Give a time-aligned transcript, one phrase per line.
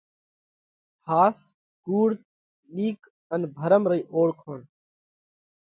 [1.07, 1.37] ۿاس
[1.85, 2.09] ڪُوڙ،
[2.73, 2.99] ٻِيڪ
[3.33, 4.59] ان ڀرم رئِي اوۯکوڻ: